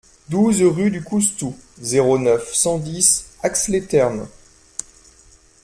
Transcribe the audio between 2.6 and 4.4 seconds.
dix, Ax-les-Thermes